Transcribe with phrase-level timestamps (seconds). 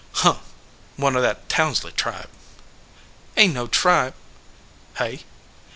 [0.13, 0.37] "Huh!
[0.97, 2.27] one of that Townsley tribe."
[3.37, 4.15] "Ain t no tribe."
[4.95, 5.25] "Hey?"